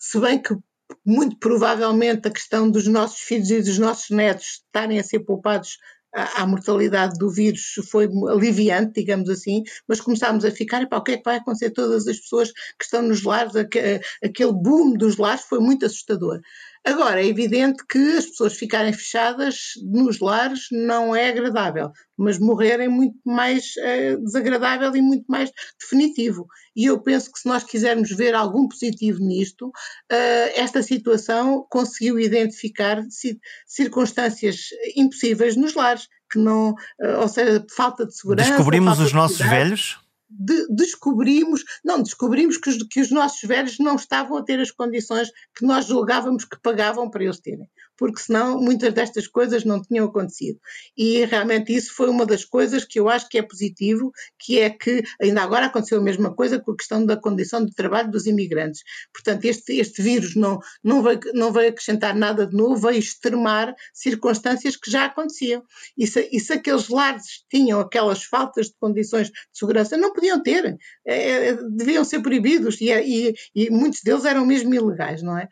[0.00, 0.56] se bem que
[1.04, 5.78] muito provavelmente a questão dos nossos filhos e dos nossos netos estarem a ser poupados
[6.12, 11.16] à, mortalidade do vírus foi aliviante, digamos assim, mas começámos a ficar, o que é
[11.16, 15.60] que vai acontecer todas as pessoas que estão nos lares, aquele boom dos lares foi
[15.60, 16.40] muito assustador.
[16.84, 22.80] Agora, é evidente que as pessoas ficarem fechadas nos lares não é agradável, mas morrer
[22.80, 26.46] é muito mais é, desagradável e muito mais definitivo.
[26.74, 32.18] E eu penso que se nós quisermos ver algum positivo nisto, uh, esta situação conseguiu
[32.18, 33.02] identificar
[33.66, 38.50] circunstâncias impossíveis nos lares, que não, uh, ou seja, falta de segurança.
[38.50, 39.98] Descobrimos os nossos velhos?
[40.30, 44.70] De, descobrimos, não, descobrimos que os, que os nossos velhos não estavam a ter as
[44.70, 47.68] condições que nós julgávamos que pagavam para eles terem
[48.00, 50.58] porque senão muitas destas coisas não tinham acontecido.
[50.96, 54.70] E realmente isso foi uma das coisas que eu acho que é positivo, que é
[54.70, 58.24] que ainda agora aconteceu a mesma coisa com a questão da condição de trabalho dos
[58.24, 58.80] imigrantes.
[59.12, 63.74] Portanto, este, este vírus não, não, veio, não veio acrescentar nada de novo, veio extremar
[63.92, 65.62] circunstâncias que já aconteciam.
[65.94, 70.42] E se, e se aqueles lares tinham aquelas faltas de condições de segurança, não podiam
[70.42, 75.36] ter, é, é deviam ser proibidos e, e, e muitos deles eram mesmo ilegais, não
[75.36, 75.46] é?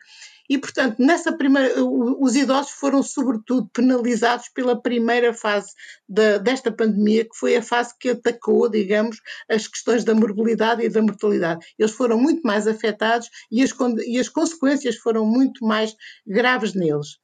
[0.49, 5.73] E, portanto, nessa primeira, os idosos foram, sobretudo, penalizados pela primeira fase
[6.07, 10.89] de, desta pandemia, que foi a fase que atacou, digamos, as questões da morbilidade e
[10.89, 11.65] da mortalidade.
[11.77, 13.71] Eles foram muito mais afetados e as,
[14.07, 17.19] e as consequências foram muito mais graves neles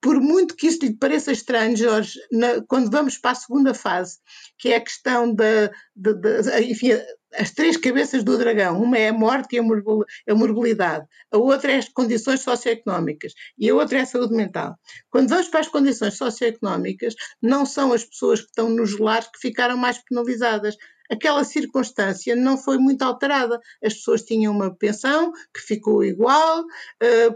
[0.00, 4.18] por muito que isto lhe pareça estranho, Jorge, na, quando vamos para a segunda fase,
[4.58, 6.90] que é a questão da, de, de, enfim,
[7.34, 11.76] as três cabeças do dragão, uma é a morte e a morbilidade, a outra é
[11.76, 14.78] as condições socioeconómicas e a outra é a saúde mental.
[15.10, 19.38] Quando vamos para as condições socioeconómicas, não são as pessoas que estão nos lares que
[19.40, 20.76] ficaram mais penalizadas.
[21.10, 23.60] Aquela circunstância não foi muito alterada.
[23.84, 26.64] As pessoas tinham uma pensão que ficou igual,
[27.02, 27.28] eh,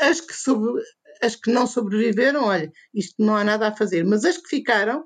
[0.00, 0.82] as que, sobre,
[1.22, 5.04] as que não sobreviveram, olha, isto não há nada a fazer, mas as que ficaram.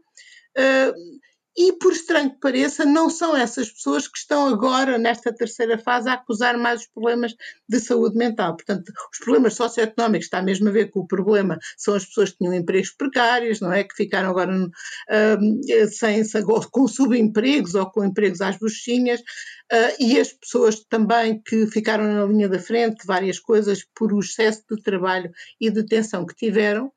[0.58, 1.20] Uh,
[1.62, 6.08] e, por estranho que pareça, não são essas pessoas que estão agora, nesta terceira fase,
[6.08, 7.34] a acusar mais os problemas
[7.68, 8.56] de saúde mental.
[8.56, 12.38] Portanto, os problemas socioeconómicos está mesmo a ver com o problema, são as pessoas que
[12.38, 13.84] tinham empregos precários, não é?
[13.84, 16.22] Que ficaram agora um, sem,
[16.72, 22.24] com subempregos ou com empregos às buchinhas, uh, e as pessoas também que ficaram na
[22.24, 26.90] linha da frente, várias coisas, por o excesso de trabalho e de tensão que tiveram.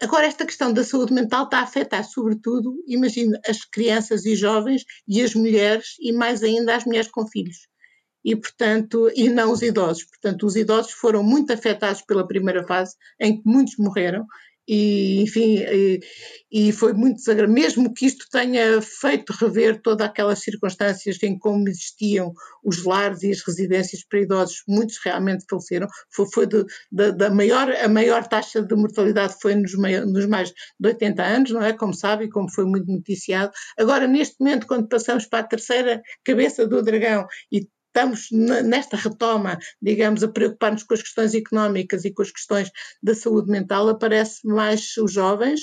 [0.00, 4.84] Agora, esta questão da saúde mental está a afetar, sobretudo, imagino, as crianças e jovens
[5.06, 7.68] e as mulheres, e mais ainda as mulheres com filhos.
[8.24, 10.04] E, portanto, e não os idosos.
[10.04, 14.24] Portanto, os idosos foram muito afetados pela primeira fase, em que muitos morreram,
[14.68, 16.00] e enfim, e,
[16.52, 21.66] e, foi muito desagradável, mesmo que isto tenha feito rever todas aquelas circunstâncias em como
[21.68, 26.46] existiam os lares e as residências para idosos, muitos realmente faleceram, foi, foi
[26.92, 31.62] da maior, a maior taxa de mortalidade foi nos, nos mais de 80 anos, não
[31.62, 33.50] é, como sabe, e como foi muito noticiado.
[33.78, 39.58] Agora, neste momento, quando passamos para a terceira cabeça do dragão e estamos nesta retoma,
[39.82, 42.70] digamos, a preocupar-nos com as questões económicas e com as questões
[43.02, 45.60] da saúde mental, aparece mais os jovens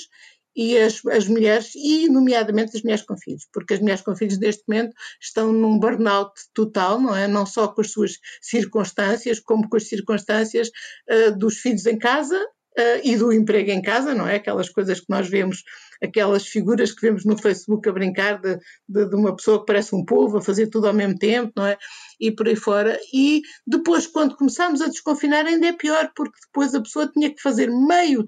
[0.56, 4.38] e as, as mulheres, e nomeadamente as mulheres com filhos, porque as mulheres com filhos
[4.38, 7.28] neste momento estão num burnout total, não é?
[7.28, 10.68] Não só com as suas circunstâncias, como com as circunstâncias
[11.10, 12.42] uh, dos filhos em casa
[12.78, 14.36] uh, e do emprego em casa, não é?
[14.36, 15.62] Aquelas coisas que nós vemos,
[16.02, 18.58] aquelas figuras que vemos no Facebook a brincar de,
[18.88, 21.66] de, de, uma pessoa que parece um povo a fazer tudo ao mesmo tempo, não
[21.66, 21.78] é?
[22.20, 22.98] E por aí fora.
[23.12, 27.40] E depois, quando começámos a desconfinar, ainda é pior, porque depois a pessoa tinha que
[27.40, 28.24] fazer meio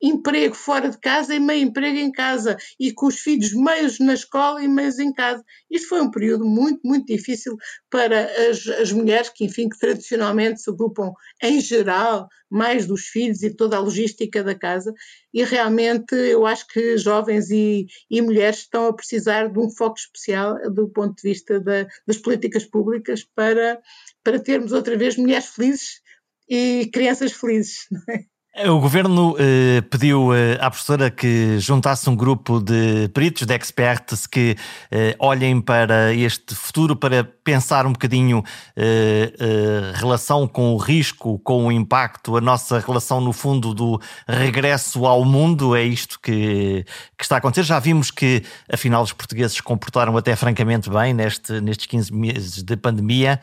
[0.00, 4.14] emprego fora de casa e meio emprego em casa, e com os filhos meios na
[4.14, 5.44] escola e meios em casa.
[5.70, 7.56] Isto foi um período muito, muito difícil
[7.90, 13.42] para as, as mulheres que, enfim, que tradicionalmente se ocupam, em geral, mais dos filhos
[13.42, 14.94] e toda a logística da casa,
[15.32, 19.98] e realmente eu acho que jovens e, e mulheres estão a precisar de um foco
[19.98, 23.80] especial do ponto de vista da, das políticas públicas para,
[24.24, 26.00] para termos outra vez mulheres felizes
[26.48, 27.86] e crianças felizes.
[27.92, 28.24] Não é?
[28.66, 34.26] O governo eh, pediu eh, à professora que juntasse um grupo de peritos, de experts,
[34.26, 34.56] que
[34.90, 38.42] eh, olhem para este futuro para pensar um bocadinho
[38.74, 44.00] eh, eh, relação com o risco, com o impacto, a nossa relação, no fundo, do
[44.26, 45.76] regresso ao mundo.
[45.76, 46.84] É isto que,
[47.16, 47.62] que está a acontecer.
[47.62, 48.42] Já vimos que,
[48.72, 53.40] afinal, os portugueses se comportaram até francamente bem neste, nestes 15 meses de pandemia.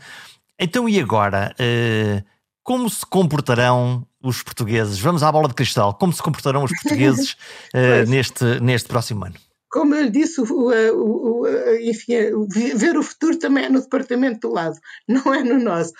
[0.59, 1.55] Então, e agora?
[1.57, 2.21] Eh,
[2.65, 4.99] como se comportarão os portugueses?
[4.99, 5.93] Vamos à bola de cristal.
[5.93, 7.33] Como se comportarão os portugueses
[7.73, 9.35] uh, neste, neste próximo ano?
[9.75, 11.47] Como eu disse, o, o, o,
[11.81, 12.13] enfim,
[12.75, 15.91] ver o futuro também é no departamento do lado, não é no nosso.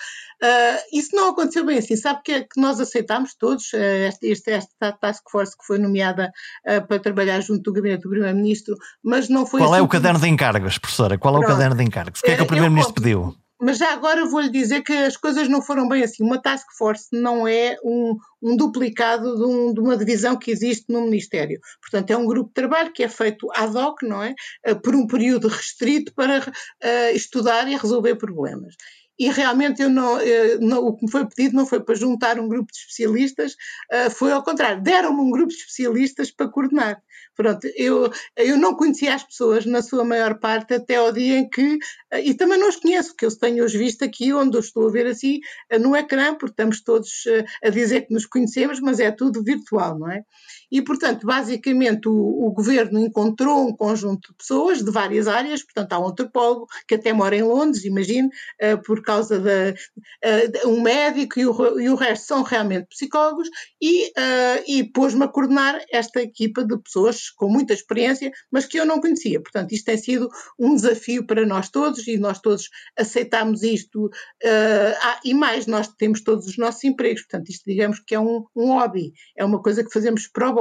[0.42, 1.94] Uh, isso não aconteceu bem assim.
[1.94, 6.32] Sabe que, que nós aceitámos todos uh, esta, esta task force que foi nomeada
[6.66, 9.88] uh, para trabalhar junto do gabinete do Primeiro-Ministro, mas não foi Qual assim é o
[9.88, 11.18] caderno de encargos, professora?
[11.18, 11.52] Qual é Pronto.
[11.52, 12.20] o caderno de encargos?
[12.20, 13.34] O que é que o Primeiro-Ministro pediu?
[13.60, 16.22] Mas já agora vou-lhe dizer que as coisas não foram bem assim.
[16.22, 20.84] Uma task force não é um, um duplicado de, um, de, uma divisão que existe
[20.90, 21.58] no Ministério.
[21.80, 24.34] Portanto, é um grupo de trabalho que é feito ad hoc, não é?
[24.68, 28.74] Uh, por um período restrito para uh, estudar e resolver problemas.
[29.18, 32.38] E realmente eu não, eu, não, o que me foi pedido não foi para juntar
[32.38, 33.52] um grupo de especialistas,
[33.92, 37.02] uh, foi ao contrário, deram-me um grupo de especialistas para coordenar.
[37.34, 41.48] Pronto, eu, eu não conhecia as pessoas, na sua maior parte, até ao dia em
[41.48, 44.88] que, uh, e também não os conheço, porque eu tenho-os visto aqui, onde eu estou
[44.88, 45.40] a ver assim,
[45.72, 47.24] uh, no ecrã, porque estamos todos
[47.62, 50.22] a dizer que nos conhecemos, mas é tudo virtual, não é?
[50.70, 55.92] E, portanto, basicamente o, o, governo encontrou um conjunto de pessoas de várias áreas, portanto,
[55.92, 60.80] há um antropólogo que até mora em Londres, imagine, uh, por causa de, uh, um
[60.80, 63.48] médico e o, e o, resto são realmente psicólogos,
[63.80, 68.78] e, uh, e pôs-me a coordenar esta equipa de pessoas com muita experiência, mas que
[68.78, 69.40] eu não conhecia.
[69.40, 74.10] Portanto, isto tem sido um desafio para nós todos e nós todos aceitámos isto.
[74.44, 78.44] Ah, e mais, nós temos todos os nossos empregos, portanto, isto digamos que é um,
[78.54, 80.55] um hobby, é uma coisa que fazemos pro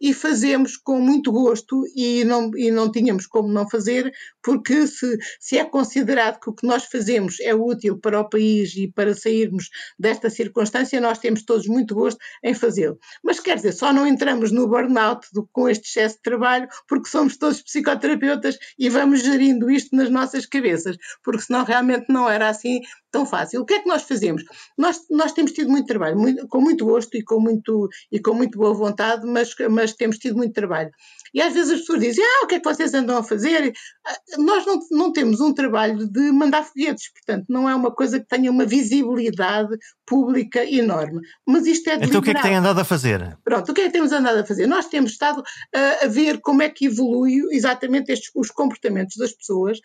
[0.00, 5.18] e fazemos com muito gosto e não, e não tínhamos como não fazer, porque se,
[5.40, 9.14] se é considerado que o que nós fazemos é útil para o país e para
[9.14, 9.68] sairmos
[9.98, 12.98] desta circunstância, nós temos todos muito gosto em fazê-lo.
[13.22, 17.08] Mas quer dizer, só não entramos no burnout do, com este excesso de trabalho porque
[17.08, 22.48] somos todos psicoterapeutas e vamos gerindo isto nas nossas cabeças, porque senão realmente não era
[22.48, 22.80] assim
[23.14, 23.62] tão fácil.
[23.62, 24.42] O que é que nós fazemos?
[24.76, 28.34] Nós, nós temos tido muito trabalho, muito, com muito gosto e com muito, e com
[28.34, 30.90] muito boa vontade, mas, mas temos tido muito trabalho.
[31.32, 33.72] E às vezes as pessoas dizem, ah, o que é que vocês andam a fazer?
[34.04, 38.18] Ah, nós não, não temos um trabalho de mandar foguetes, portanto, não é uma coisa
[38.18, 41.20] que tenha uma visibilidade pública enorme.
[41.46, 43.38] Mas isto é Então o que é que tem andado a fazer?
[43.44, 44.66] Pronto, o que é que temos andado a fazer?
[44.66, 45.40] Nós temos estado
[45.72, 49.78] a, a ver como é que evolui exatamente estes, os comportamentos das pessoas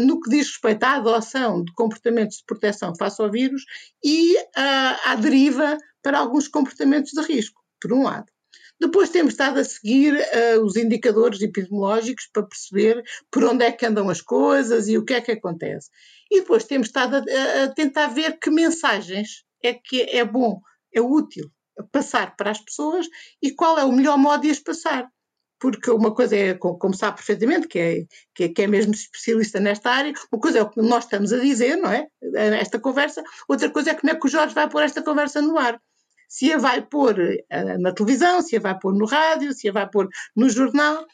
[0.00, 3.64] no que diz respeito à adoção de comportamentos de proteção face ao vírus
[4.02, 8.26] e uh, à deriva para alguns comportamentos de risco, por um lado.
[8.80, 13.86] Depois temos estado a seguir uh, os indicadores epidemiológicos para perceber por onde é que
[13.86, 15.90] andam as coisas e o que é que acontece.
[16.30, 20.60] E depois temos estado a, a tentar ver que mensagens é que é bom,
[20.94, 21.50] é útil
[21.92, 23.06] passar para as pessoas
[23.42, 25.08] e qual é o melhor modo de as passar
[25.58, 29.58] porque uma coisa é, como sabe perfeitamente, que é, que é, que é mesmo especialista
[29.58, 32.06] nesta área, uma coisa é o que nós estamos a dizer, não é?
[32.60, 35.58] Esta conversa, outra coisa é como é que o Jorge vai pôr esta conversa no
[35.58, 35.80] ar.
[36.28, 39.72] Se a vai pôr uh, na televisão, se a vai pôr no rádio, se a
[39.72, 41.06] vai pôr no jornal.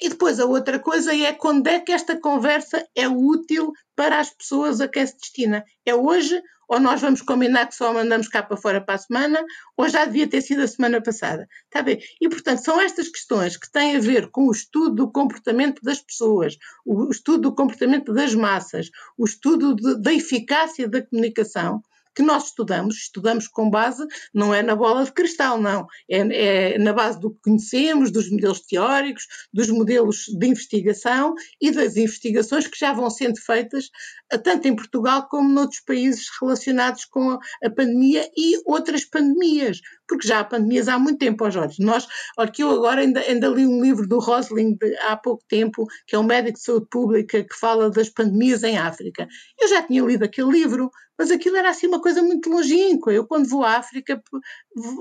[0.00, 4.30] E depois a outra coisa é quando é que esta conversa é útil para as
[4.30, 5.64] pessoas a quem se destina.
[5.84, 9.44] É hoje ou nós vamos combinar que só mandamos cá para fora para a semana,
[9.76, 11.48] ou já devia ter sido a semana passada.
[11.64, 12.00] Está bem?
[12.20, 16.00] E, portanto, são estas questões que têm a ver com o estudo do comportamento das
[16.00, 21.80] pessoas, o estudo do comportamento das massas, o estudo de, da eficácia da comunicação,
[22.16, 26.78] que nós estudamos, estudamos com base, não é na bola de cristal, não, é, é,
[26.78, 32.66] na base do que conhecemos, dos modelos teóricos, dos modelos de investigação e das investigações
[32.66, 33.90] que já vão sendo feitas,
[34.32, 40.26] eh, tanto em Portugal como noutros países relacionados com a pandemia e outras pandemias, porque
[40.26, 41.82] já há pandemias há muito tempo, ó Jorge.
[41.82, 45.44] Nós, olha que eu agora ainda, ainda li um livro do Rosling de, há pouco
[45.48, 49.26] tempo, que é um médico de saúde pública que fala das pandemias em África.
[49.60, 53.12] Eu já tinha lido aquele livro, mas aquilo era assim uma coisa muito longínqua.
[53.12, 54.22] Eu, quando vou à África,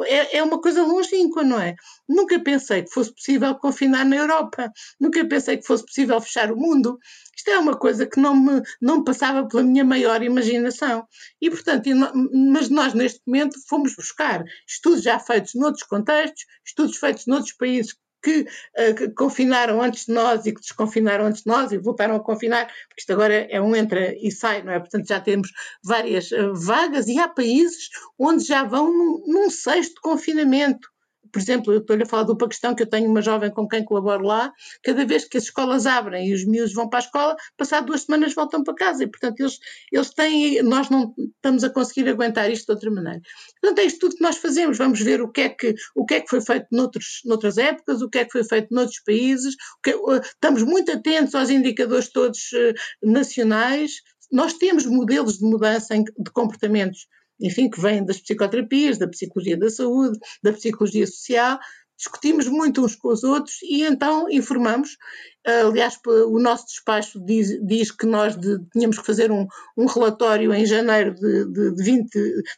[0.06, 1.76] é, é uma coisa longínqua, não é?
[2.08, 6.58] Nunca pensei que fosse possível confinar na Europa, nunca pensei que fosse possível fechar o
[6.58, 6.98] mundo.
[7.36, 11.06] Isto é uma coisa que não me, não passava pela minha maior imaginação.
[11.42, 11.90] E, portanto,
[12.34, 17.96] mas nós neste momento fomos buscar estudos já feitos noutros contextos, estudos feitos noutros países
[18.24, 22.16] que, uh, que, confinaram antes de nós e que desconfinaram antes de nós e voltaram
[22.16, 24.80] a confinar, porque isto agora é um entra e sai, não é?
[24.80, 25.52] Portanto, já temos
[25.84, 30.90] várias uh, vagas e há países onde já vão num, num sexto confinamento
[31.36, 33.84] por exemplo, eu estou-lhe a falar do Paquistão, que eu tenho uma jovem com quem
[33.84, 37.36] colaboro lá, cada vez que as escolas abrem e os miúdos vão para a escola,
[37.58, 39.60] passado duas semanas voltam para casa, e portanto eles,
[39.92, 43.20] eles têm, nós não estamos a conseguir aguentar isto de outra maneira.
[43.60, 46.14] Portanto é isto tudo que nós fazemos, vamos ver o que é que, o que,
[46.14, 49.58] é que foi feito noutros, noutras épocas, o que é que foi feito noutros países,
[49.84, 49.94] que,
[50.24, 53.92] estamos muito atentos aos indicadores todos uh, nacionais,
[54.32, 57.08] nós temos modelos de mudança de comportamentos
[57.40, 61.60] enfim, que vêm das psicoterapias, da psicologia da saúde, da psicologia social,
[61.98, 64.98] discutimos muito uns com os outros e então informamos.
[65.46, 69.46] Aliás, o nosso despacho diz, diz que nós de, tínhamos que fazer um,
[69.78, 72.10] um relatório em janeiro de, de, de, 20,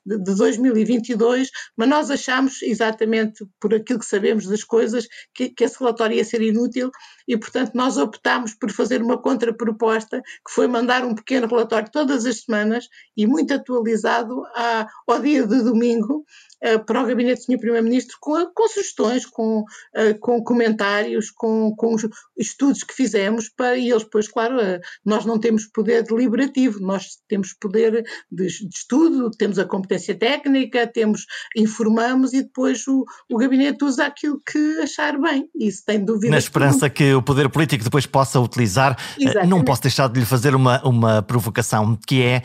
[0.06, 5.66] de, de 2022, mas nós achamos, exatamente por aquilo que sabemos das coisas, que, que
[5.66, 6.90] esse relatório ia ser inútil
[7.28, 12.26] e, portanto, nós optámos por fazer uma contraproposta, que foi mandar um pequeno relatório todas
[12.26, 16.26] as semanas e muito atualizado à, ao dia de domingo,
[16.64, 17.60] uh, para o gabinete do Sr.
[17.60, 21.96] Primeiro-Ministro com, com, sugestões, com, uh, com comentários, com, com,
[22.38, 27.18] estudos que fizemos, para, e eles depois, claro, eh, nós não temos poder deliberativo, nós
[27.28, 31.26] temos poder de, de estudo, temos a competência técnica, temos,
[31.56, 36.32] informamos e depois o, o gabinete usa aquilo que achar bem, isso tem dúvida.
[36.32, 39.50] Na esperança que o poder político depois possa utilizar, eh, Exatamente.
[39.50, 42.42] não posso deixar de lhe fazer uma, uma provocação, que é,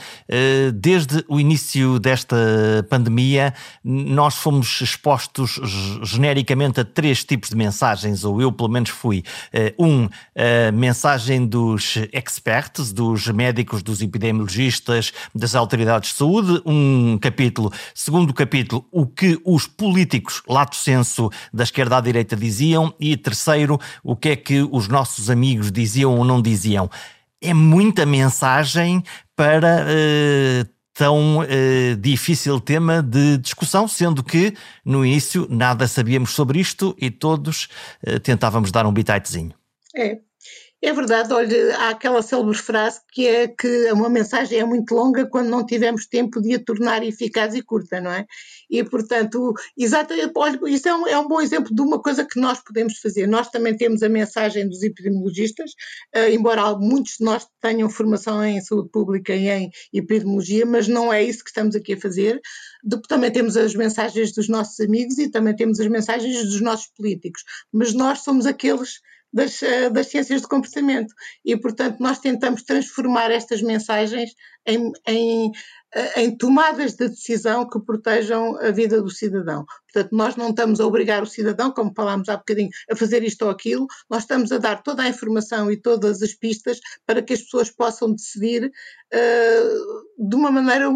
[0.74, 2.37] desde o início desta
[2.89, 3.55] pandemia,
[3.85, 5.61] nós fomos expostos
[6.03, 9.22] genericamente a três tipos de mensagens, ou eu pelo menos fui.
[9.53, 16.62] Eh, um, a mensagem dos experts, dos médicos, dos epidemiologistas, das autoridades de saúde.
[16.64, 17.73] Um capítulo.
[17.95, 22.95] Segundo capítulo, o que os políticos, lato senso, da esquerda à direita diziam.
[22.99, 26.91] E terceiro, o que é que os nossos amigos diziam ou não diziam.
[27.41, 29.03] É muita mensagem
[29.35, 34.55] para uh, tão eh, difícil tema de discussão, sendo que
[34.85, 37.68] no início nada sabíamos sobre isto e todos
[38.05, 39.62] eh, tentávamos dar um bititezinho.
[39.95, 40.20] É,
[40.84, 45.24] é verdade, olha, há aquela célebre frase que é que uma mensagem é muito longa
[45.24, 48.26] quando não tivemos tempo de a tornar eficaz e curta, não é?
[48.68, 50.32] E, portanto, exatamente,
[50.66, 53.28] isso é um, é um bom exemplo de uma coisa que nós podemos fazer.
[53.28, 55.70] Nós também temos a mensagem dos epidemiologistas,
[56.16, 61.12] uh, embora muitos de nós tenham formação em saúde pública e em epidemiologia, mas não
[61.12, 62.40] é isso que estamos aqui a fazer.
[63.07, 67.45] Também temos as mensagens dos nossos amigos e também temos as mensagens dos nossos políticos,
[67.72, 69.01] mas nós somos aqueles
[69.33, 71.14] das, eh, das ciências do comportamento.
[71.45, 74.35] E, portanto, nós tentamos transformar estas mensagens
[74.66, 75.53] em, em,
[76.16, 79.64] em tomadas de decisão que protejam a vida do cidadão.
[79.93, 83.43] Portanto, nós não estamos a obrigar o cidadão, como falámos há bocadinho, a fazer isto
[83.43, 87.34] ou aquilo, nós estamos a dar toda a informação e todas as pistas para que
[87.34, 90.90] as pessoas possam decidir uh, de uma maneira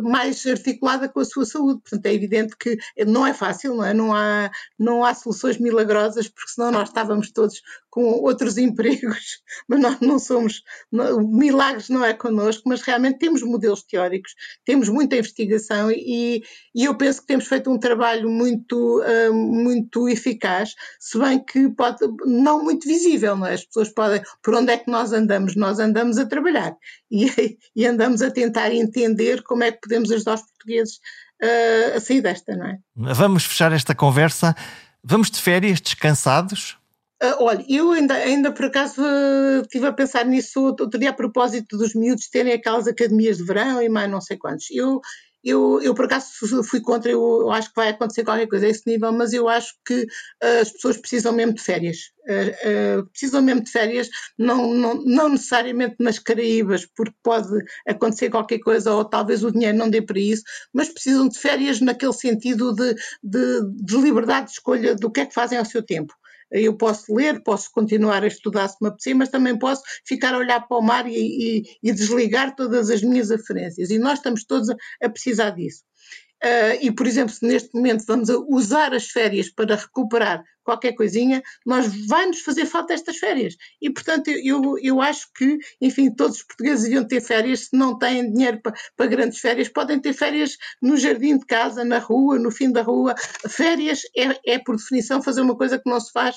[0.00, 1.80] mais articulada com a sua saúde.
[1.82, 2.76] Portanto, é evidente que
[3.06, 3.94] não é fácil, não é?
[3.94, 9.80] Não há, não há soluções milagrosas, porque senão nós estávamos todos com outros empregos, mas
[9.80, 14.31] nós não somos, não, milagres não é connosco, mas realmente temos modelos teóricos,
[14.64, 16.42] temos muita investigação e,
[16.74, 21.68] e eu penso que temos feito um trabalho muito, uh, muito eficaz, se bem que
[21.70, 23.54] pode, não muito visível, não é?
[23.54, 25.56] As pessoas podem, por onde é que nós andamos?
[25.56, 26.76] Nós andamos a trabalhar
[27.10, 27.26] e,
[27.74, 30.96] e andamos a tentar entender como é que podemos ajudar os portugueses
[31.42, 32.78] uh, a sair desta, não é?
[32.94, 34.54] Vamos fechar esta conversa.
[35.04, 36.76] Vamos de férias descansados?
[37.22, 41.12] Uh, olha, eu ainda, ainda por acaso uh, estive a pensar nisso outro dia a
[41.12, 44.66] propósito dos miúdos terem aquelas academias de verão e mais não sei quantos.
[44.72, 45.00] Eu,
[45.44, 48.68] eu, eu por acaso fui contra, eu, eu acho que vai acontecer qualquer coisa a
[48.68, 52.10] esse nível, mas eu acho que uh, as pessoas precisam mesmo de férias.
[52.24, 57.56] Uh, precisam mesmo de férias, não, não, não necessariamente nas Caraíbas, porque pode
[57.86, 60.42] acontecer qualquer coisa ou talvez o dinheiro não dê para isso,
[60.72, 65.26] mas precisam de férias naquele sentido de, de, de liberdade de escolha do que é
[65.26, 66.12] que fazem ao seu tempo
[66.52, 70.38] eu posso ler, posso continuar a estudar se me apetecer, mas também posso ficar a
[70.38, 73.90] olhar para o mar e, e, e desligar todas as minhas aferências.
[73.90, 75.82] E nós estamos todos a, a precisar disso.
[76.44, 81.42] Uh, e, por exemplo, se neste momento vamos usar as férias para recuperar qualquer coisinha,
[81.66, 83.56] nós vai-nos fazer falta estas férias.
[83.80, 87.98] E, portanto, eu, eu acho que, enfim, todos os portugueses deviam ter férias, se não
[87.98, 92.38] têm dinheiro para, para grandes férias, podem ter férias no jardim de casa, na rua,
[92.38, 93.14] no fim da rua.
[93.48, 96.36] Férias é, é por definição, fazer uma coisa que não se faz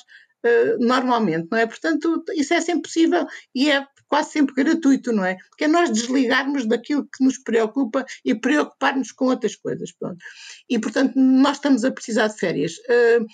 [0.78, 1.66] normalmente, não é?
[1.66, 5.36] Portanto, isso é sempre possível e é quase sempre gratuito, não é?
[5.48, 9.92] Porque é nós desligarmos daquilo que nos preocupa e preocupar-nos com outras coisas.
[9.92, 10.18] Pronto.
[10.68, 12.72] E, portanto, nós estamos a precisar de férias.
[12.78, 13.26] Uh,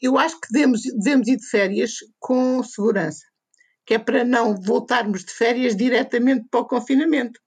[0.00, 3.24] eu acho que devemos, devemos ir de férias com segurança,
[3.84, 7.40] que é para não voltarmos de férias diretamente para o confinamento.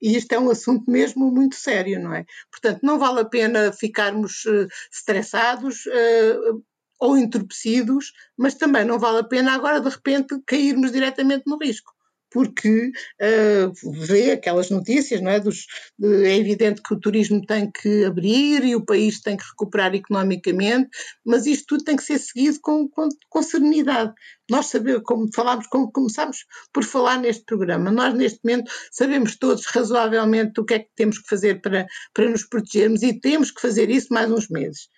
[0.00, 2.24] E isto é um assunto mesmo muito sério, não é?
[2.50, 6.62] Portanto, não vale a pena ficarmos uh, estressados, uh,
[6.98, 11.96] ou entorpecidos, mas também não vale a pena agora de repente cairmos diretamente no risco
[12.36, 12.92] porque
[13.22, 15.40] uh, vê aquelas notícias, não é?
[15.40, 15.66] Dos,
[15.98, 19.94] de, é evidente que o turismo tem que abrir e o país tem que recuperar
[19.94, 20.90] economicamente,
[21.24, 24.12] mas isto tudo tem que ser seguido com, com, com serenidade.
[24.50, 26.44] Nós sabemos, como falámos, como começámos
[26.74, 31.18] por falar neste programa, nós neste momento sabemos todos razoavelmente o que é que temos
[31.18, 34.88] que fazer para, para nos protegermos e temos que fazer isso mais uns meses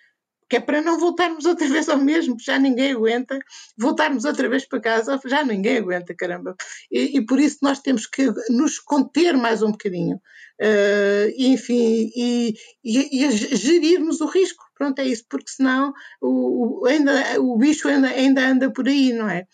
[0.49, 3.37] que é para não voltarmos outra vez ao mesmo, já ninguém aguenta,
[3.77, 6.55] voltarmos outra vez para casa, já ninguém aguenta, caramba.
[6.91, 12.55] E, e por isso nós temos que nos conter mais um bocadinho, uh, enfim, e,
[12.83, 14.63] e, e, gerirmos o risco.
[14.75, 19.13] Pronto, é isso, porque senão o, o, ainda, o bicho ainda, ainda anda por aí,
[19.13, 19.45] não é?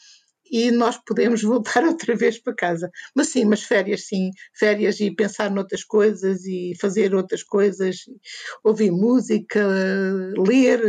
[0.56, 2.90] E nós podemos voltar outra vez para casa.
[3.14, 7.98] Mas sim, mas férias sim, férias e pensar noutras coisas e fazer outras coisas,
[8.64, 9.68] ouvir música,
[10.38, 10.82] ler,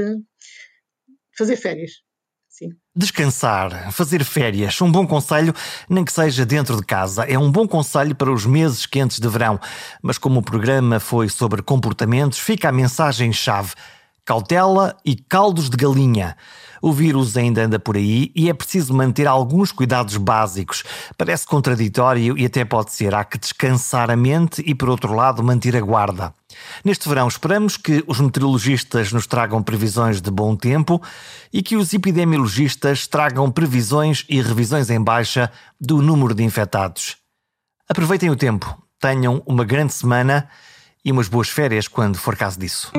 [1.37, 1.91] fazer férias.
[2.49, 2.69] sim.
[2.95, 5.53] Descansar, fazer férias, um bom conselho,
[5.91, 7.25] nem que seja dentro de casa.
[7.25, 9.61] É um bom conselho para os meses quentes de verão.
[10.01, 13.75] Mas como o programa foi sobre comportamentos, fica a mensagem-chave:
[14.25, 16.37] cautela e caldos de galinha.
[16.87, 20.84] O vírus ainda anda por aí e é preciso manter alguns cuidados básicos.
[21.18, 23.12] Parece contraditório e até pode ser.
[23.12, 26.32] Há que descansar a mente e, por outro lado, manter a guarda.
[26.84, 31.03] Neste verão, esperamos que os meteorologistas nos tragam previsões de bom tempo
[31.53, 37.16] e que os epidemiologistas tragam previsões e revisões em baixa do número de infectados.
[37.89, 40.49] Aproveitem o tempo, tenham uma grande semana
[41.05, 42.93] e umas boas férias quando for caso disso.